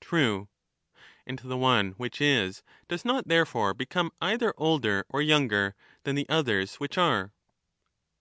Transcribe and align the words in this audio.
True. 0.00 0.48
And 1.24 1.38
the 1.38 1.56
one 1.56 1.92
which 1.92 2.20
is 2.20 2.64
does 2.88 3.04
not 3.04 3.28
therefore 3.28 3.72
become 3.72 4.10
either 4.20 4.52
older 4.56 5.06
or 5.08 5.22
younger 5.22 5.76
than 6.02 6.16
the 6.16 6.28
others 6.28 6.74
which 6.80 6.98
are. 6.98 7.32